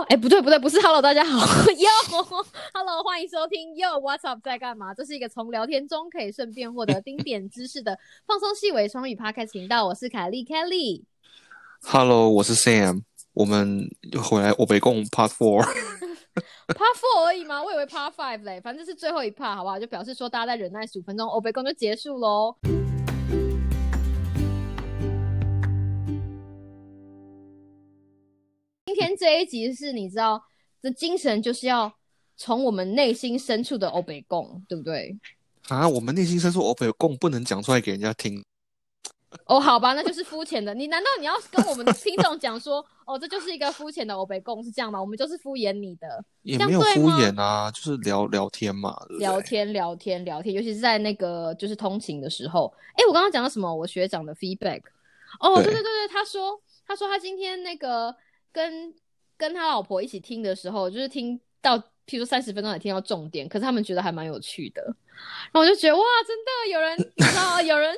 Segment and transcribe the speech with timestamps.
[0.00, 4.94] 哦，哎，不对不对，不是 Hello，大家好，Yo，Hello，欢迎收听 Yo，What's up，在干嘛？
[4.94, 9.86] 这是一个从聊天中可以顺便获得丁点知识的放松细微双语 Podcast 频道。
[9.86, 11.02] 我是凯莉 Kelly。
[11.82, 13.02] Hello，我是 Sam。
[13.34, 15.66] 我们又回来，我北共 Part Four，Part
[16.96, 17.62] Four 而已吗？
[17.62, 19.78] 我以为 Part Five 嘞，反正是最后一 Part，好不好？
[19.78, 22.56] 就表示说大家再忍耐十五分钟，欧北共就结束喽。
[29.20, 30.42] 这一集是你知道，
[30.80, 31.92] 这精神就是要
[32.38, 35.14] 从我们内心深处的欧北共，对不对？
[35.68, 38.42] 啊，我们内心深处欧北共不能讲出来给人家听。
[39.44, 40.72] 哦，好吧，那就是肤浅的。
[40.72, 44.98] 你难道你要跟我们的听众讲说， 哦，这就是一个肤浅的欧北共是这样吗？
[44.98, 52.72] 我们就是敷衍你的，也没有敷衍啊，就是聊聊天嘛，聊天聊天聊天，尤其是在那个就是通勤的时候。
[52.94, 53.72] 哎，我刚刚讲到什么？
[53.72, 54.80] 我学长的 feedback。
[55.40, 58.16] 哦，对对对对，他说他说他今天那个。
[58.52, 58.92] 跟
[59.40, 67.96] 跟他老婆一起听的时候，就是听到，譬如三十分钟才听到重点，可是他们觉得还蛮有趣的，然后我就觉得哇，真的有人， 你知道，有人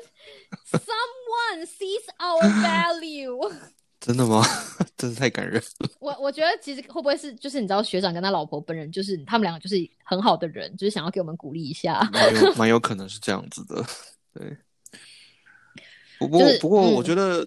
[0.70, 3.52] ，someone sees our value，
[3.98, 4.44] 真的吗？
[4.96, 5.90] 真是太感人了。
[5.98, 13.84] 我我觉得其实会不会是，就是你知道学长跟他老婆本人，就是他们两个就是很好的人，就是想要给我们鼓励一下，蛮有蛮有可能是这样子的，
[14.32, 14.56] 对。
[16.18, 17.44] 不过不过我觉得。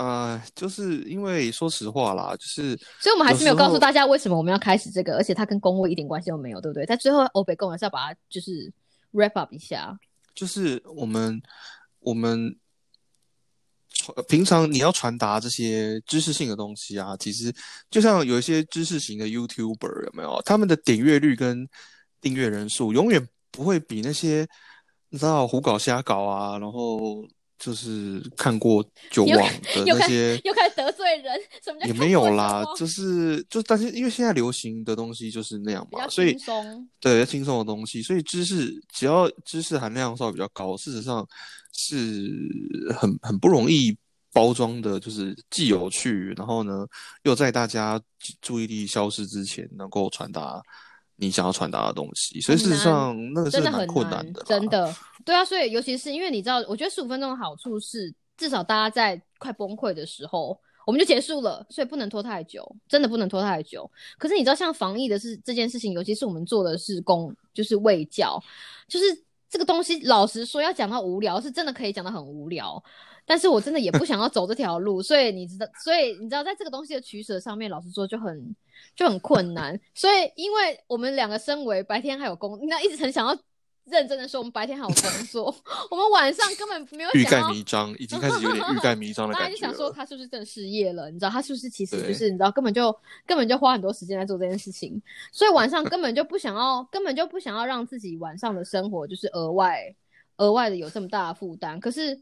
[0.00, 6.86] 呃，就是因为说实话啦，就是，所以我们还是没有告诉大家为什么我们要开始这个，而且它跟公位一点关系都没有，对不对？
[6.86, 8.72] 在最后，欧北公还是要把它就是
[9.12, 9.94] wrap up 一下。
[10.34, 11.38] 就是我们
[11.98, 12.56] 我们
[14.26, 17.54] 平常你要传达这些知识性的东西啊，其实
[17.90, 20.40] 就像有一些知识型的 YouTuber 有没有？
[20.46, 21.68] 他们的点阅率跟
[22.22, 24.48] 订阅人数永远不会比那些
[25.10, 27.22] 你知道胡搞瞎搞啊，然后。
[27.60, 32.64] 就是看过就忘的那些，又开始得罪人，什么也没有啦。
[32.74, 36.34] 就是就，但是因为现在流行的东西就是那样嘛，所以
[36.98, 41.28] 对轻松的东西，所以知识只要知识含量稍微比较高，事实上
[41.74, 42.32] 是
[42.98, 43.94] 很很不容易
[44.32, 46.86] 包装的，就是既有趣，然后呢
[47.24, 48.00] 又在大家
[48.40, 50.62] 注意力消失之前能够传达。
[51.20, 54.92] 你想要传达的东西，所以事实上那个真的很困难的，真的。
[55.22, 63.88] 对啊，所以尤其是因为你知道，我觉得十五分钟的好处是，至少大家在快崩溃的时候，我们就结束了，所以不能拖太久，真的不能拖太久。
[64.18, 68.42] 可是你知道，像防疫的是这件事情，尤其是我们做的是公，就是卫教，
[68.88, 69.04] 就是
[69.50, 72.82] 这个东西，老实说，要讲到无聊，是真的可以讲到很无聊。
[73.30, 78.56] 但是我真的也不想要走这条路，所以你知道，所以你知道，在这个东西的取舍上面，老实说就很
[78.96, 79.80] 就很困难。
[79.94, 83.38] 所以，因为我们两个身为白天还有工，那一直很想要
[83.84, 85.54] 认真的说，我们白天还有工作，
[85.92, 89.54] 我们晚上根本没有欲盖弥彰，已经开始有点欲盖弥彰的 感觉。
[89.54, 91.08] 就想说，他是不是真的失业了？
[91.08, 92.92] 你知道，他是不是其实就是你知道，根本就
[93.24, 99.94] 根本就花很多时间在做这件事情，所以晚上根本就不想要，根本就不想要让自己晚上的生活就是额外
[100.38, 101.78] 额外的有这么大的负担。
[101.78, 102.20] 可是。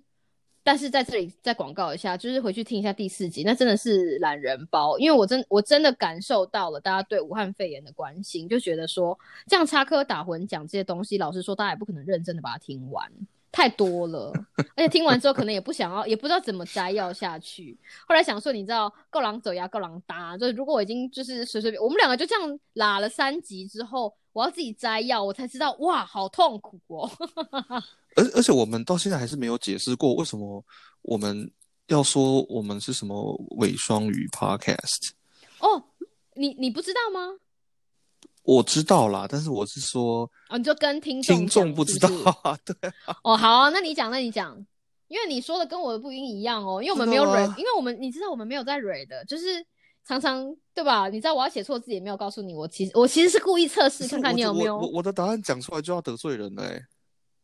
[0.68, 13.10] 但是在这里再广告一下，就是回去听一下第四集，那真的是懒人包，因为我真我真的感受到了大家对武汉肺炎的关心，就觉得说这样插科打诨讲这些东西，老实说大家也不可能认真的把它听完，
[13.50, 14.30] 太多了，
[14.76, 17.74] 而且听完之后可能也不想要，也不知道怎么摘要下去。
[18.06, 27.10] 后来想说，你知道够狼走呀，够狼搭，就是如果我已经就是随随便，我们两个就这样拉了三集之后，我要自己摘要，我才知道哇，好痛苦哦。
[28.18, 30.62] 而而且我们到现在还是没有解释过为什么
[31.02, 31.48] 我们
[31.86, 35.10] 要说我们是什么伪双语 podcast
[35.60, 35.82] 哦，
[36.34, 37.38] 你你不知道吗？
[38.42, 42.08] 我知道啦，但是我是说哦，你就跟听众听众不知道
[42.42, 42.74] 啊，对
[43.22, 44.56] 哦，好啊，那你讲，那你讲，
[45.08, 49.64] 因为你说的跟我的不一样哦，因为我们没有蕊，因为我们你知道我们没有在蕊的，就是
[50.06, 51.08] 常常对吧？
[51.08, 56.82] 你知道我要写错字也没有告诉你，我其实我其实是故意测试看看你有没有，我我的答案讲出来就要得罪人了哎。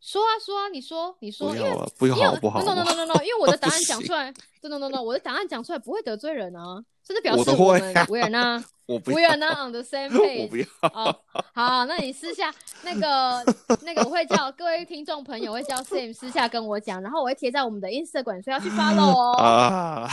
[0.05, 4.31] 说啊说啊，你说你说，因为不好不好，no no no no no，因为我的 答案讲出来
[4.61, 10.69] ，no no no no，我的答案讲出来不会得罪人啊，甚至表示我们 we are not we are not on the same page。
[10.83, 11.17] 哦，
[11.55, 13.43] 好，那你私下那个
[13.81, 19.33] 那个我会叫各位听众朋友会叫 Sam 私下跟我讲，然后我会贴在我们的 Instagram，所以要去 follow 哦。
[19.39, 20.11] 啊，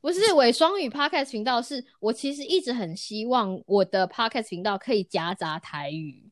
[0.00, 6.30] 不是伪双语 Podcast 频道，是我其实一直很希望我的 Podcast 频道可以夹杂台语。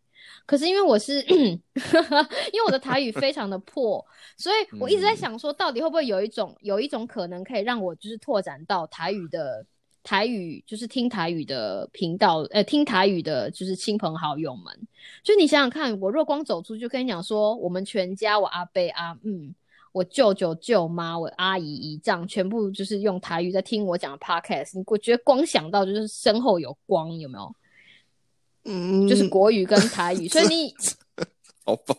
[0.52, 4.04] 可是因为我是， 因为我的台语非常的破，
[4.37, 9.64] 所以我一直在想说，到底会不会有一种有一种可能可以让我就是拓展到台语的
[10.02, 14.78] 台语，就是听台语的频道，呃，听台语的就是亲朋好友们。
[15.25, 19.54] 就你想想看，我若光走出去跟你讲说，我们全家我阿伯阿嗯，
[19.93, 24.76] 我舅舅、舅妈、我阿姨、姨丈，全部就是用台语在听我讲的 podcast。
[24.76, 27.56] 你我觉得光想到就是身后有光，有没有？
[28.64, 30.75] 嗯，就是国语跟台语，所以你
[31.64, 31.94] 好吧？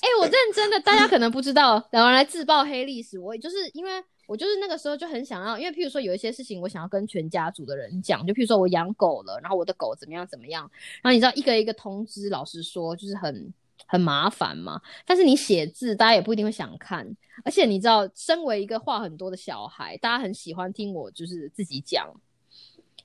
[0.00, 3.18] 哎，我认真的，大家可能不知道，然后来自曝黑历史。
[3.18, 10.68] 我就是因为我就是那个时候就很想要，因为譬如说有一些事情我想要跟全家族的人讲，就譬如说我养狗了，然后我的狗怎么样怎么样，
[11.02, 13.54] 然后你知道一个一个通知，老实说就是很
[13.86, 14.80] 很麻烦嘛。
[15.06, 17.06] 但是你写字，大家也不一定会想看，
[17.44, 22.12] 而且你知道，身为一个话很多的小孩，大家很喜欢听我就是自己讲。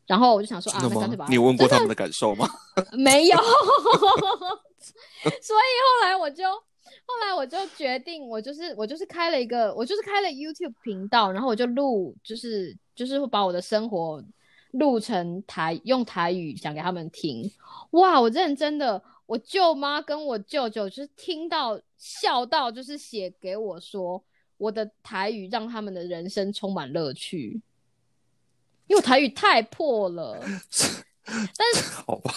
[0.08, 2.50] 然后我就想说啊，那干脆把你问过他们的感受吗？
[2.98, 3.38] 没有，
[5.42, 14.24] 所以后来我就后来我就决定，我就是我就是开了一个，我就是开了 YouTube 频道，然后我就录，就是就是会把我的生活
[14.72, 17.52] 录成台用台语讲给他们听。
[17.92, 24.24] 哇，我认真的，我舅妈跟我舅舅就是听到笑到，就是写给我说，
[24.58, 27.62] 我的台语让他们的人生充满乐趣。
[28.88, 30.38] 因为我台语太破了，
[31.28, 31.84] 但是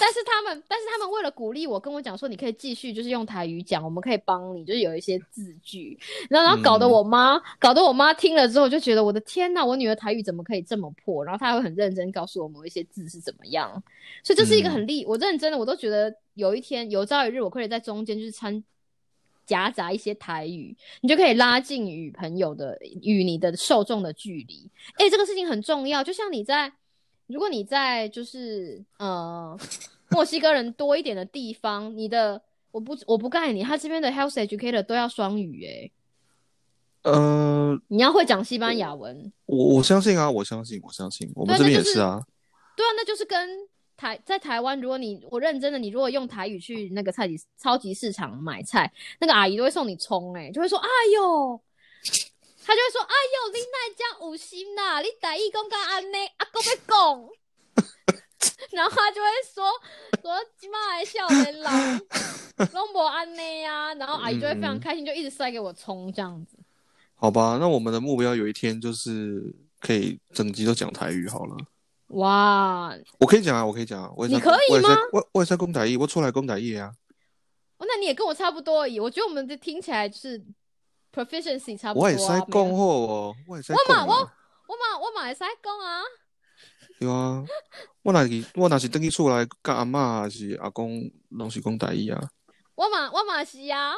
[0.00, 5.98] 但是他们但是他们为了鼓励我，跟我讲说你可以继续就是用台语讲，我们可以帮你，就是有一些字句，
[6.28, 11.24] 然后然后搞得我妈搞得我妈听了之后就觉得我的天呐，我女儿台语怎么可以这么破？
[11.24, 13.70] 然后她会很认真告诉我某一些字是怎么样，
[14.24, 18.62] 所以这是一个很厉，我认真的我都觉得有一天有朝一日我可以在中间就是参。
[19.50, 24.70] 夹杂一些台语，你就可以拉近与朋友的与你的受众的距离。
[24.94, 26.04] 哎，这个事情很重要。
[26.04, 26.72] 就像你在，
[27.26, 29.58] 如果你在就是呃
[30.10, 35.66] 墨西哥人多一点的地方，你的我不我不盖你，他这边的 health educator 都要双语。
[35.66, 39.32] 哎，呃，你要会讲西班牙文。
[39.46, 42.22] 我我相信啊，我相信，我相信，我们这边也是啊。
[42.76, 43.68] 对啊，那就是跟。
[44.00, 51.60] 台在台湾，如果你我认真的，你如果用台语去那个菜级超级市场买菜，那个阿姨都会送你葱，哎，就会说哎呦，
[52.64, 57.28] 他就会说哎呦，你那讲五星呐，你台语讲讲安尼，阿公要讲，
[58.72, 59.70] 然后他就会说
[60.22, 61.70] 说今妈还笑人老，
[62.72, 66.56] 拢无安尼呀，然后阿姨就会非常开心，就一直塞给我葱这样子。
[67.16, 71.54] 好吧，那我们的目标有一天就是可以整集都讲台语好了。
[72.10, 74.88] 哇，我可以讲啊，我可以讲啊，我你可以吗？
[75.12, 76.92] 我我也在公打一，我出来公打一啊。
[77.78, 78.98] 哦，那你也跟我差不多而已。
[78.98, 80.44] 我觉得我们这听起来是
[81.12, 82.04] proficiency 差不多。
[82.04, 84.06] 我也在讲货哦，我也在讲。
[84.06, 86.02] 我嘛，我我嘛，我嘛会使讲啊。
[86.98, 87.44] 对啊，
[88.02, 92.20] 我那是我那是等去出来，跟阿妈还是阿公拢是讲台语啊。
[92.74, 93.94] 我嘛，我嘛是啊。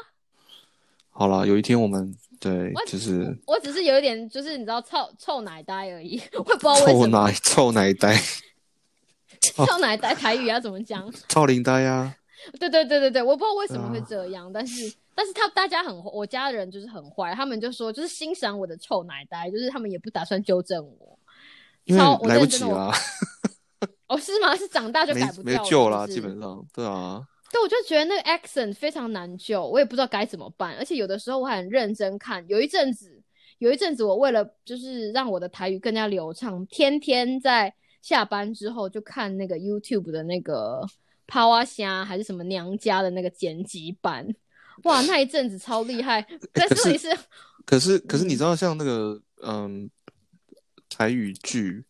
[1.13, 2.13] 好了，有一天我们。
[2.41, 6.93] 对，就是我只是有一点，就是你知道，臭臭奶呆而已，我也不知道为什么。
[6.93, 8.21] 臭奶臭奶呆，
[9.41, 11.09] 臭奶呆台语要怎么讲？
[11.29, 12.13] 臭林呆呀！
[12.59, 21.17] 对对对对对，我不知道为什么会这样，但是但是他大家很，我家的人就是很坏，他们就说就是欣赏我的臭奶呆，就是他们也不打算纠正我，
[21.85, 22.93] 因为来不及了。
[24.09, 24.57] 哦，是吗？
[24.57, 27.23] 是长大就改不掉，没救了，基本上，对啊。
[27.53, 30.75] 对，我就觉得那个 accent 非常难救，我也不知道该怎么办。
[30.77, 33.23] 而且有的时候我很认真看，有一阵子，
[33.59, 40.81] 有一阵子我为了就是让我的台语更加流畅，天天在下班之后就看那个 YouTube 的那个
[41.27, 44.27] 抛啊虾还是什么娘家的那个剪辑版，
[44.85, 46.23] 哇，那一阵子超厉害。
[46.55, 47.19] 可是是，
[47.67, 49.91] 可是可是你知道像那个嗯
[50.89, 51.85] 台语剧。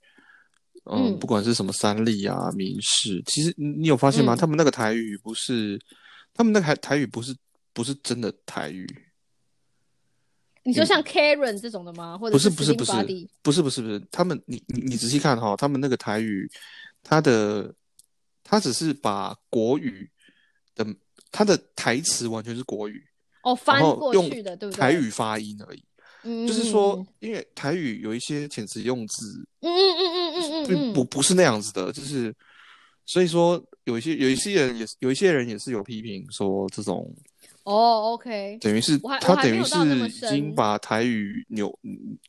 [0.85, 4.35] 嗯，不管是什么三立啊、民视，其实你有发现吗？
[4.35, 5.79] 他们那个台语不是，
[6.35, 7.35] 他们那个台台语不是
[7.73, 8.87] 不是真的台语。
[10.65, 12.19] 你说像 Karen 这种的吗？
[12.19, 12.93] 或者不是不是不是
[13.43, 16.51] 不是不是不是，他们你你你仔细看哈，他们那个台语，
[17.03, 17.73] 他的
[18.43, 20.11] 他只是把国语
[20.75, 20.87] 的
[21.31, 23.05] 他的台词完全是国语
[23.45, 24.81] 哦，翻过去的对不对？
[24.81, 25.85] 台语发音而已。
[26.23, 32.35] 就是说，因为台语有一些遣词用字，嗯嗯嗯嗯嗯嗯，不不不是那样子的，就是
[33.07, 37.13] 所以说有一些有一些人也是有一些人也是有批评说这种。
[37.65, 41.73] 哦，OK，等于是他等于是已经把台语扭，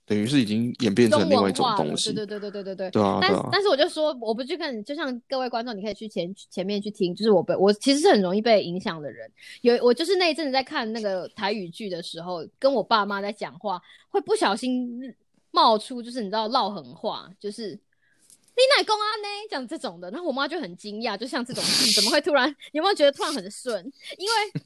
[0.06, 2.14] 等于是已经演变成另外一种东西。
[2.14, 2.92] 对对对对对对对。
[2.92, 7.16] 对啊，但但是我就说，我不去看，就像各位观众，你可以去前前面去听。
[7.16, 9.28] 就是我被我其实是很容易被影响的人。
[9.62, 15.16] 有我就是那一阵子在看那个台语剧的时候，跟我爸妈在讲话，会不小心
[15.50, 22.56] 冒出就是你知道唠狠话，就是你奶公啊呢讲这种的，然后我妈就很惊讶，就像这种剧怎么会突然？
[22.72, 23.84] 有没有觉得突然很顺？
[24.20, 24.62] 因为。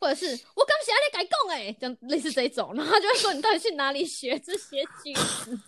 [0.00, 0.26] 或者是
[0.56, 5.60] 我刚写在改供哎，这样类似这种，然后他就会说你到底去哪里学这些句子？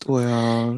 [0.00, 0.74] 对啊，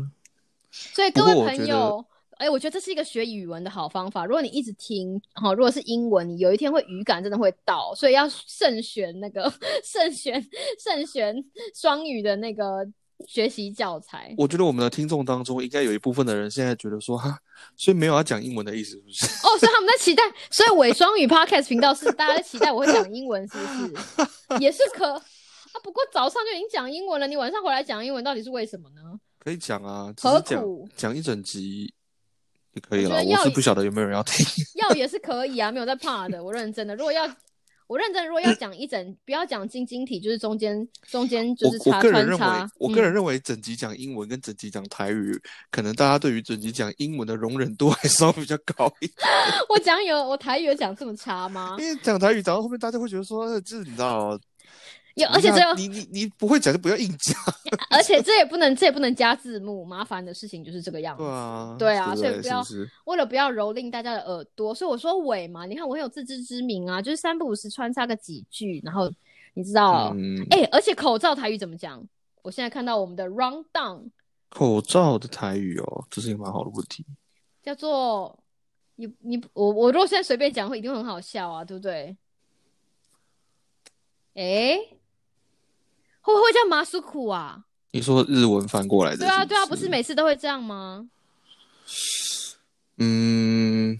[0.70, 2.04] 所以各位朋友，
[2.36, 4.24] 哎，我觉得这是一个学语文的好方法。
[4.26, 10.40] 如果你一直听，好，如果是英文，你有一天会语感真的会到，所以要慎选那个 慎选
[10.78, 11.34] 慎选
[11.74, 12.86] 双语的那个
[13.26, 14.34] 学习教材。
[14.36, 17.38] 我觉得我们的听众当中，应该有一部分的人现在觉得说，哈，
[17.76, 19.26] 所以没有要讲英文的意思，是不是？
[19.46, 24.60] 哦，所以他们在期待， 所以伪双语 podcast 频道是大家在期待我会讲英文，是不是？
[24.60, 25.22] 也是可啊，
[25.82, 29.18] 不过早上就已经讲英文了，你晚上回来讲英文，到底是为什么呢？
[29.38, 31.92] 可以讲啊，何苦讲一整集？
[32.88, 34.46] 可以了，我是不晓得有没有人要听。
[34.80, 36.94] 要也是可以啊，没有在怕的，我认真的。
[36.94, 37.26] 如果要
[37.88, 42.70] 我认真，如果要讲一整，不要讲晶晶体，就是中间中间就是差穿插。
[42.78, 45.40] 我个人认为，整集讲英文跟整集讲台语，
[45.70, 49.16] 可能大家对于整集讲英文的容忍度 还稍微比较高一点。
[49.70, 51.76] 我讲有我台语有讲这么差吗？
[51.78, 54.38] 因为讲台语讲到后面，大家会觉得说，这你知道。
[55.22, 57.34] 有，而且这你你你不会讲就不要硬讲，
[57.90, 61.22] 而且这也不能这也不能加字幕，麻烦的事情就是这个样子。
[61.22, 62.64] 对啊，对啊，所以不要
[63.04, 69.10] 为了不要蹂躏大家的耳朵，所以我说尾嘛，你看我很有自知之明啊，就是三不五时穿插个几句，然后
[69.54, 70.14] 你知道，
[70.50, 72.02] 哎，而且口罩台语怎么讲？
[72.42, 74.08] 我现在看到我们的 round down
[74.48, 77.04] 口罩的台语哦，这是一个蛮好的问题，
[77.62, 78.38] 叫做
[78.96, 82.16] 你你我我如果现在随便讲，会一定很好笑啊，对不对？
[84.34, 84.78] 哎。
[86.20, 87.64] 会不会叫马苏苦啊？
[87.92, 89.18] 你说日文翻过来的？
[89.18, 91.08] 对啊，对啊，不是每次都会这样吗？
[92.98, 93.96] 嗯，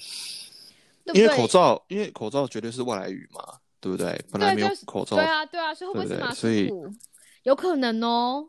[1.15, 3.43] 因为口罩，因为口罩绝对是外来语嘛，
[3.81, 4.21] 对不对？
[4.31, 6.93] 本来没有口罩，对啊，对啊，所以会不会是马苏苦？
[7.45, 8.49] 有可能哦。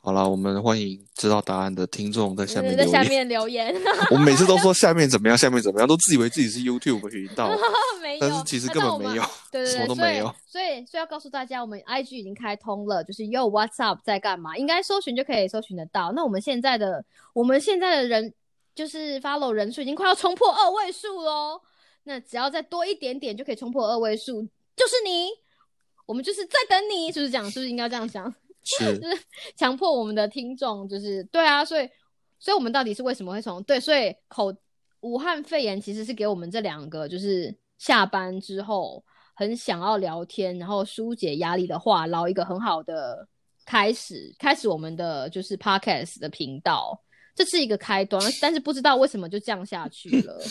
[0.00, 3.74] 好了，我们欢迎知道答案的听众在下面在下面留言。
[4.10, 7.50] 我们每次都说下面怎么样，下面怎么样，都自以为自己是 YouTube 频道，
[8.00, 10.34] 没有，但是其实根本没有，对对对，什么都没有。
[10.46, 14.56] 所以，所以要告诉大家，我们 IG 已经开通了，就是 Yo What's Up 在干嘛？
[14.56, 16.12] 应该搜寻就可以搜寻得到。
[16.12, 18.32] 那我们现在的，我们现在的人
[18.74, 21.60] 就是 Follow 人数已经快要冲破二位数喽。
[22.04, 24.42] 那只要再多一点点就可以冲破二位数，
[24.74, 25.28] 就是你，
[26.06, 27.44] 我们就是在等你，是不是讲？
[27.50, 28.32] 是不是应该这样讲？
[28.78, 29.22] 是，就是
[29.56, 31.88] 强迫我们的听众，就是对啊，所以，
[32.38, 34.54] 所以我们到底是为什么会从对，所以口
[35.00, 39.02] 武汉肺炎其实是给我们这两个，就是下班之后
[39.34, 43.26] 很想要聊天，然后疏解压力的话，捞一个很好的
[43.64, 47.00] 开始，开始我们的就是 podcast 的频道，
[47.34, 50.42] 这是一个开端，但是不知道为什么就降下去了，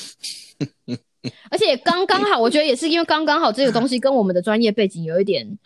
[1.52, 5.60] 而且刚刚好，我觉得也是因为刚刚好这个东西跟我们的专业背景有一点。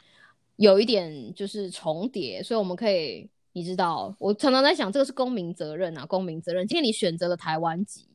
[0.61, 6.67] 有一点就是重叠，所以我们可以，你知道，我常常在想，这个是公民责任啊，公民责任。
[6.67, 8.07] 今天你选择了台湾籍，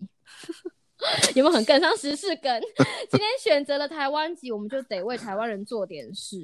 [1.34, 2.36] 有没有很跟上时事？
[2.36, 2.62] 跟
[3.10, 6.36] 今天选择了台湾籍，我们就得为台湾人做点事，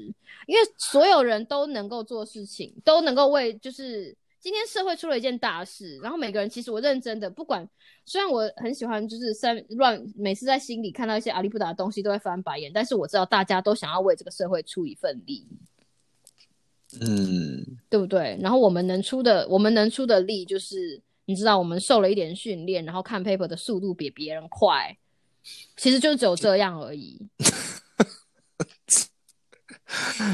[0.49, 7.65] 因为所有人都能够做事情，都能够为，就是今天社会出了一件大事，然后每个人其实我认真的，不管
[8.05, 15.47] 虽然我很喜欢，就是三乱，每次在心里看到一些阿里不达的东西都会翻白眼，但是我知道大家都想要为这个社会出一份力。
[17.01, 18.39] 嗯，对不对？
[18.41, 24.97] 然后我们能出的，我们能出的力，就是你知道，我们受了一点训练，然后看 paper 的速度比别人快，
[25.77, 27.19] 其实就只有这样而已。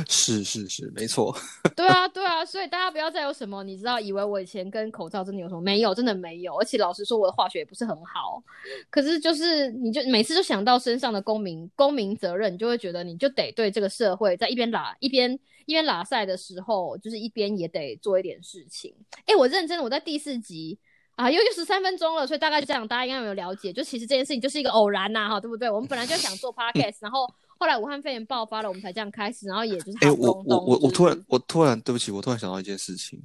[0.09, 1.37] 是是是，没错。
[1.75, 5.61] 对啊对啊，所以大家不要再有什么，你知道，以为我以前跟口罩真的有什么？
[5.61, 6.55] 没有，真的没有。
[6.57, 8.41] 而且老实说，我的化学也不是很好。
[8.89, 15.37] 可是就是，你就每次就想到身上的公民公民责任，你就会觉得你就得对这个社会，在一边拉一边
[15.69, 18.95] 一边拉赛的时候，就是一边也得做一点事情。
[19.27, 20.79] 哎，我认真的，我在第四集
[21.15, 23.71] 啊，因为就十三分钟了，所以大概就这样，大家应该有了解。
[23.71, 25.71] 就其实这件事情就是一个偶然呐，哈，对不对？
[25.71, 27.27] 我们本来就想做 podcast，然后。
[27.61, 33.21] 后来武汉肺炎爆发了，我们才这样开始，然后也就是哎，我我我我突然我突然对不起，我突然想到一件事情。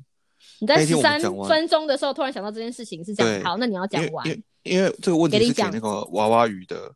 [0.59, 4.27] 你在十三分钟的时候突然想到这件事情是这样，好，那你要讲完。
[4.27, 6.91] 因因为这个问题是给那个娃娃鱼的，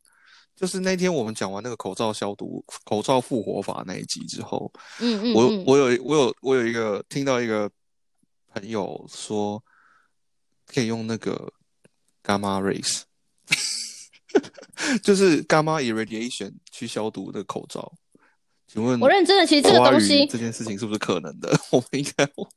[0.58, 7.70] 就是那天我们讲完那个口罩消毒、口罩复活法那一集之后，嗯嗯，我我有我有我有一个听到一个
[8.52, 9.64] 朋友说，
[10.66, 11.54] 可以用那个
[12.24, 13.04] gamma rays。
[15.02, 17.92] 就是 gamma irradiation 去消毒的口罩，
[18.68, 21.50] 请问我认真的，其实这个东西这件事情是不是可能的？
[21.72, 22.48] 我们应该问。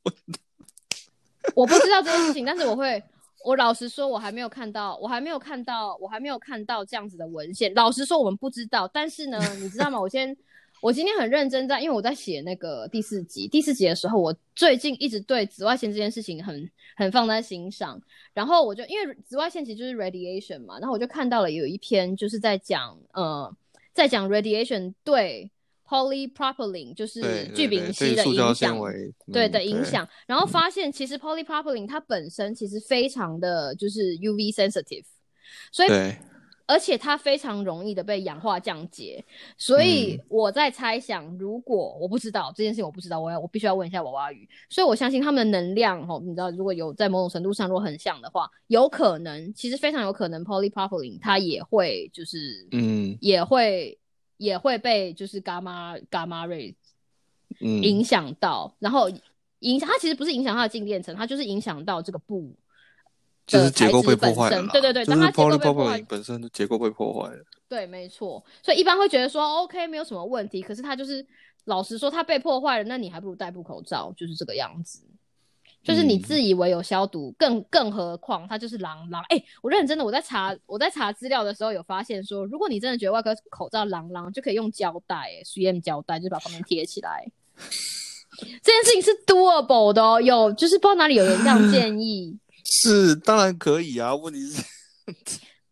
[1.55, 3.03] 我不知道这件事情，但是我会，
[3.45, 7.73] 我老实说，我还没有看到，我还没有看到，我还没有看到这样子的文献。
[7.75, 8.87] 老实说，我们不知道。
[8.89, 10.01] 但是呢，你知道吗？
[10.01, 10.37] 我先。
[10.83, 13.47] 我今天很认真在，因为我在写那个第四集。
[13.47, 18.01] 第四集的时候，我最近一直对紫外线这件事情很很放在心上。
[18.33, 23.55] 然后我就因为紫外线其实就是 radiation 嘛，然后我就看到了有一篇就是在讲呃，
[23.93, 25.51] 在讲 radiation 对
[25.91, 28.79] polypropylene，就是聚丙烯的影响，
[29.33, 30.09] 对的影响。
[30.29, 35.05] 然后发现其实 polypropylene 它本身其实非常的就是 UV sensitive，
[35.73, 35.89] 所以。
[36.67, 39.25] 而且它非常容易的被氧化降解，
[39.59, 44.49] 所以我在猜想，如果我不知道这件事情，我不知道，我要我必须要问一下娃娃鱼。
[44.69, 53.99] 所以我相信他们的能量，哦，你知道，如果有在某种程度上如果很像的话，有可能，其实非常有可能，polypropylene 它也会就是，嗯，也会
[54.41, 56.75] 也会被就是伽马伽马 ray
[57.59, 59.11] 影响到，然后
[59.59, 62.57] 影响它其实不是影响它的静电层，它就是影响到这个布。
[63.47, 67.45] 就是结构被破坏了，对对对，就是 polypropylene 本身的结构被破坏了。
[67.69, 68.43] 对，没错。
[68.63, 71.27] 所以一般会觉得说 OK 没有什么问题，可是它就是
[71.65, 75.03] 老实说，它被破坏了，那你还不如戴布口罩，就是这个样子。
[75.83, 79.23] 就是你自以为有消毒，更更何况它就是狼狼。
[79.31, 87.27] 哎，我认真的，我在查我在查资料的时候有发现说，如果你真的觉得外科口罩狼狼，就可以用胶带，哎，CM 胶带，就把旁边贴起来。
[88.63, 92.39] 这件事情是 doable 的哦，有就是不知道哪里有人这样建议。
[92.65, 94.15] 是，当然可以啊。
[94.15, 94.63] 问题是，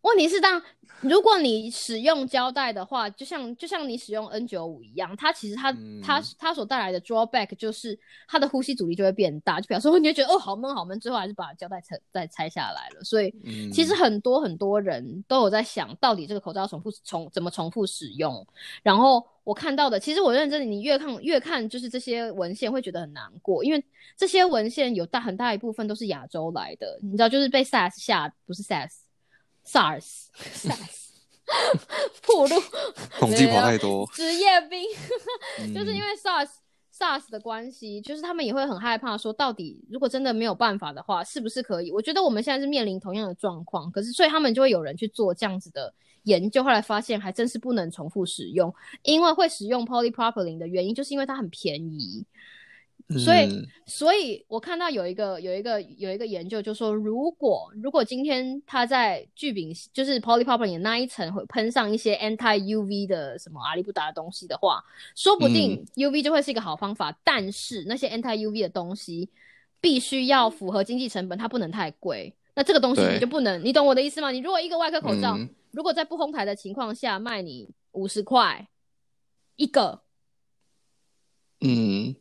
[0.00, 0.60] 问题是当
[1.00, 13.04] 如果你使用胶带的话，就像就像你使用 N 九五一样，它其实它它它所带来的 drawback 就是它的呼吸阻力就会变大，就表示你会觉得哦好闷好闷，最后还是把胶带拆再拆下来了。
[13.04, 13.32] 所以
[13.72, 18.46] 其实很多很多人都有在想到底这个口罩重复重怎么重复使用，
[18.82, 19.24] 然后。
[19.48, 23.82] 我看到的，其实我认真的，你越看越看，就是这些文献会觉得很难过，因为
[24.14, 28.62] 这些文献有大很大一部分都是亚洲来的，你知道，就是被 SARS 下，不是
[29.68, 31.10] SARS，SARS，SARS，
[32.22, 32.56] 破 路，
[33.20, 34.82] 统计跑太多，职业病，
[35.74, 36.48] 就是因为 SARS。
[36.98, 41.92] SARS 的关系，就是他们也会很害怕，说到底如果真的没有办法的话，是不是可以？
[41.92, 45.94] 我觉得我们现在是面临同样的状况，可是所以他们就会有人去做这样子的
[46.24, 52.26] 研究，后来发现还真是不能重复使用，因为会使用 polypropylene 的原因，就是因为它很便宜。
[53.16, 64.84] 所以，所以我看到有一个有一个有一个研究，就说如果如果今天他在聚丙就是 polypropylene 那一层会喷上一些 anti UV 的什么阿里不达的东西的话，
[65.14, 67.18] 说不定 UV 就会是一个好方法。
[67.24, 69.30] 但是那些 anti UV 的东西
[69.80, 72.34] 必须要符合经济成本，它不能太贵。
[72.54, 74.30] 那这个东西你就不能，你懂我的意思吗？
[74.30, 75.38] 你如果一个外科口罩，
[75.70, 78.68] 如果在不哄抬的情况下卖你五十块
[79.56, 80.02] 一个，
[81.60, 82.14] 嗯。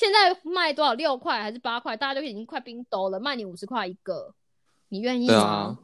[0.00, 0.94] 现在卖多少？
[0.94, 1.94] 六块还是八块？
[1.94, 4.32] 大家都已经快冰兜了，卖你五十块一个，
[4.88, 5.78] 你愿意吗？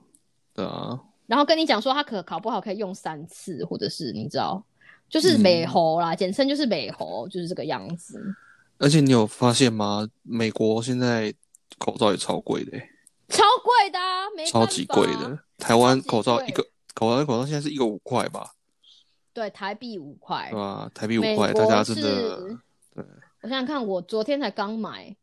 [0.54, 0.98] 对啊。
[1.26, 4.64] 然后跟你讲说，它可考不好可以用三次，或者是你知道，
[5.10, 8.18] 就是美猴啦，简称就是美猴，就是这个样子。
[8.78, 10.08] 而且你有发现吗？
[10.22, 11.34] 美国现在
[11.76, 12.78] 口罩也超贵的，
[13.28, 13.98] 超贵的，
[14.46, 15.38] 超级贵的。
[15.58, 18.52] 台湾口罩一个，台湾口罩现在是一个五块吧？
[19.34, 20.90] 对，台币五块，对啊？
[20.94, 22.56] 台币五块，大家真的
[22.94, 23.04] 对。
[23.46, 25.14] 我想想看，我昨天才刚买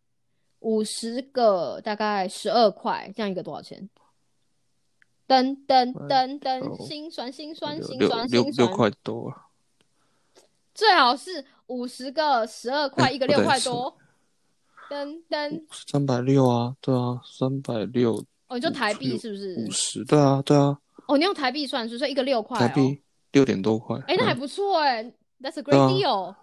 [0.60, 3.90] 五十个，大概十二块，这样一个多少钱？
[5.28, 9.28] 噔噔噔噔，心酸心酸心酸心酸，六六块多。
[9.28, 9.48] 啊
[10.74, 13.94] 最好是五十个十二块，一个六块多。
[14.90, 18.16] 噔噔，三百六啊，对啊，三百六。
[18.48, 19.66] 哦，你就台币是不是？
[19.68, 20.80] 五十，对啊，对啊。
[21.10, 23.02] 哦，你用台币算，是说一个六块，台币
[23.34, 24.00] 六点多块。
[24.08, 25.04] 哎，那还不错哎
[25.42, 26.34] ，That's a great deal。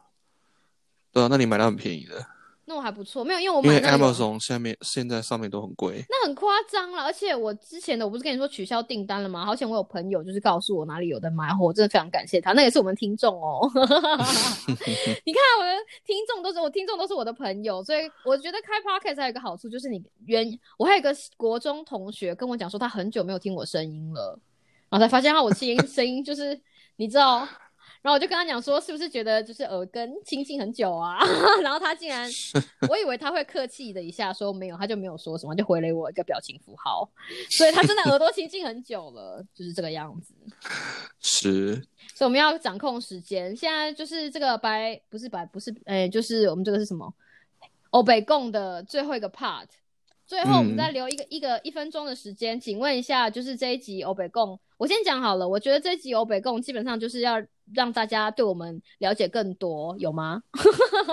[1.12, 2.25] 对啊，那你买到很便宜的，
[2.66, 7.03] 那我还不错，没有，因为我买因为 Amazon 下面现在上面都很贵，那很夸张了。
[7.03, 9.44] 而且我之前的我不是跟你说取消订单了吗？
[9.44, 12.53] 好险我有朋友就是告诉我哪里有的买，我真的非常感谢他。
[12.53, 13.68] 那也是我们听众哦，
[15.27, 15.73] 你看我的
[16.07, 20.46] 听众都是我听众都是我的朋友，所以我觉得开 Podcast 还有一个好处就是你原
[20.79, 24.38] 我还有一个国中同学跟我讲说他很久没有听我声音了，
[24.88, 26.61] 然后才发现他我声音 声音就是
[26.94, 27.49] 你知道。
[28.02, 31.18] 然后我就跟他讲说，是不是觉得就是耳根清近很久啊？
[31.62, 32.28] 然后他竟然，
[32.88, 37.08] 我以为他会客气的一下说没有，他就没有说什么，就回了我一个表情符号。
[37.58, 40.34] 所以他真的耳朵清近很久了，就是这个样子。
[41.20, 41.74] 是。
[42.14, 47.12] 所以我们要掌控时间，现在就是这个白不是白不是，哎，就是我们这个是什么？
[47.90, 49.66] 欧北共的最后一个 part。
[50.26, 55.48] 最后我们再留一个一个一分钟的时间，请问一下，就是这一集欧北共，我先讲好了。
[55.48, 57.42] 我觉得这一集欧北共基本上就是要
[57.74, 60.42] 让大家对我们了解更多，有吗？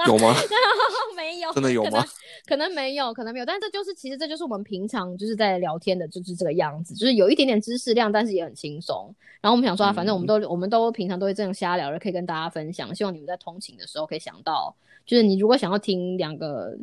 [0.07, 0.33] 有吗？
[1.15, 2.05] 没有，真的有吗？
[2.45, 3.45] 可能没有，可能没有。
[3.45, 9.13] 但这就是其实这就是我们平常就是在聊天的，就是这个样子，就是有一点点知识量，但是也很轻松。
[9.41, 12.93] 然后我们想说，反正我们都我们都平常都会这样瞎聊的，可以跟大家分享。
[12.93, 16.77] 希望你们在通勤的时候可以想到，就是你如果想要听两个。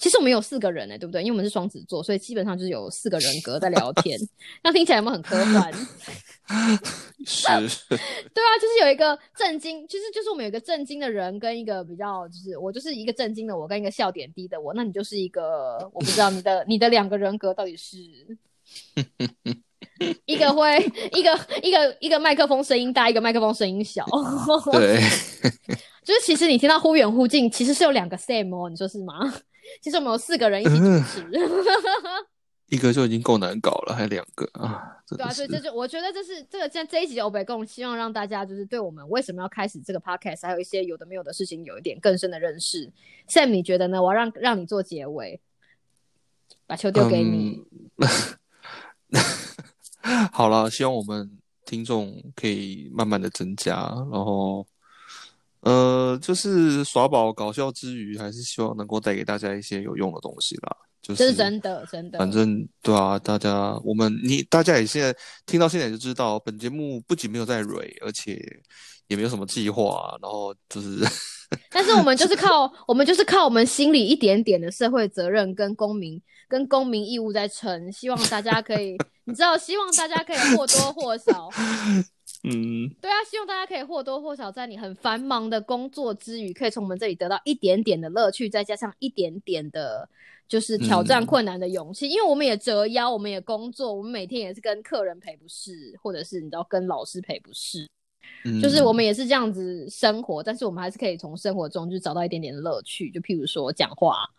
[0.00, 1.20] 其实我们有四个人哎，对不对？
[1.20, 4.18] 因为我们是双子座，所以基本上就是有四个人格在聊天。
[4.64, 5.70] 那听起来有没有很科幻？
[7.26, 7.46] 是，
[7.86, 14.72] 对啊，就是有一个震惊，其实就是我们有一个震惊的人，跟一个比较，就是我就是一个震惊的我，跟一个笑点低的我。
[14.74, 17.98] 那你就是一个，我不知道你的你的两个人格到底是
[20.24, 20.78] 一个会
[21.12, 24.04] 一个一个一个麦克风声音大，一个麦克风声音小。
[24.72, 24.98] 对，
[26.02, 29.14] 就是其实你听到忽远忽近，其实是有两个 Sam 哦，你说是吗？
[29.80, 31.26] 其实我们有四个人一起主持，
[32.68, 34.96] 一个就已经够难搞了，还两个啊！
[35.08, 42.90] 对啊，所以这就我觉得这是这个这这一集欧北共，希望让大家就是对我们为什么要开始这个 podcast，还有一些有的没有的事情有一点更深的认识。
[43.28, 44.00] Sam，你觉得呢？
[44.00, 45.40] 我要让让你做结尾，
[46.66, 47.64] 把球丢给你。
[50.32, 53.76] 好了，希望我们听众可以慢慢的增加，
[54.12, 54.64] 然后。
[55.60, 60.76] 呃，就是耍宝搞笑之余，还是希望能够带给大家一些有用的东西啦。
[61.02, 62.18] 就是真的，真的。
[62.18, 65.14] 反正对啊，大家我们你大家也现在
[65.46, 68.38] 听到现在就知道，本节目不仅没有在蕊，而且
[69.08, 70.14] 也没有什么计划。
[70.20, 70.98] 然后就是，
[71.70, 77.90] 但是我们就是 靠我们就是靠我们心里一点点的社会责任跟公民跟公民义务在撑。
[77.90, 81.48] 希望大家可以， 你知道，希望大家可以或多或少。
[82.42, 90.08] 嗯，对啊，希望大家可以或多或少在你很繁忙的工作之余，可以从我们这里得到一点点的乐趣，再加上一点点的，
[90.48, 92.08] 就是挑战困难的勇气。
[92.08, 97.86] 因为我们也折腰，我们也工作，我们每天也是跟客人赔不是，或者是你知道跟老师赔不是，
[98.62, 104.16] 就是我们也是这样子生活，但是我们还是可以从生活中就找到一点点的乐趣，就譬如说讲话。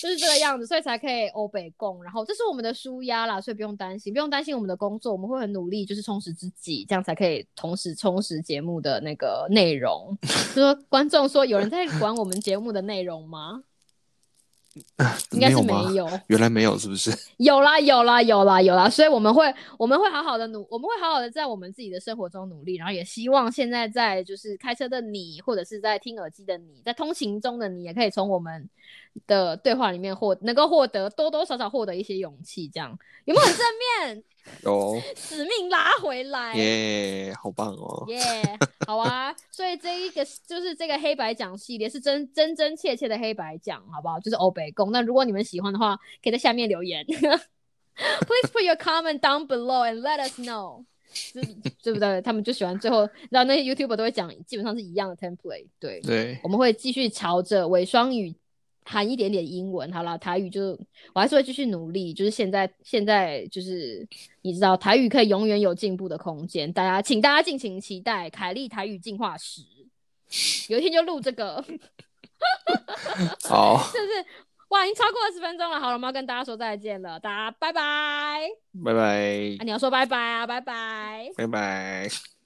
[0.00, 2.02] 就是这个样子，所以才可以欧北共。
[2.02, 10.16] 然后这是我们的舒压啦，所以不用担心，不用担心我们的工作，我们会很努力，就是充实自己，这样才可以同时充实节目的那个内容。
[10.54, 13.62] 就说观众说有人在管我们节目的内容吗？
[15.32, 17.10] 应该是没有，原来没有，是不是？
[17.38, 18.88] 有啦，有啦，有啦，有啦。
[18.88, 28.68] 所以我们会，我们会好好的努，我们会好好的在我们自己的生活中努力，然后也希望现在在就是开车的你，或者是在听耳机的你，在通勤中的你，也可以从我们
[29.26, 34.24] 的对话里面获能够获得多多少少获得一些勇气，这样有没有很正面？
[34.64, 38.18] 有 使命拉回来，耶，好棒哦，耶，
[38.86, 44.18] 好啊，所以这一个就是这个黑白奖系列是真真真切切的黑白奖，好不好？
[44.18, 44.90] 就是欧北宫。
[44.92, 50.84] 那如果你们喜欢的话，可以在下面留言，Please put your comment down below and let us know，
[51.82, 52.22] 对不对？
[52.22, 58.34] 他们就喜欢最后，然后那些 YouTuber 都会讲，基本上是一样的 template，对对，我们会继续朝着伪双语。
[58.84, 60.78] 含一点点英文，好了，台语就
[61.12, 62.12] 我还是会继续努力。
[62.12, 64.06] 就是现在，现在就是
[64.42, 66.72] 你知道，台语可以永远有进步的空间。
[66.72, 69.62] 大家，请大家敬请期待凯莉台语进化史，
[70.68, 71.64] 有一天就录这个。
[73.48, 74.26] 好，是不是？
[74.68, 75.78] 哇，已经超过二十分钟了。
[75.78, 78.48] 好了，我们要跟大家说再见了，大家拜拜，
[78.84, 79.56] 拜拜。
[79.58, 82.39] 啊，你要说拜拜啊，拜拜，拜拜。